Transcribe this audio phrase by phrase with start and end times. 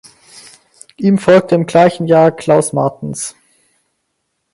[0.97, 3.35] Ihm folgte im gleichen Jahre Clauß Martens.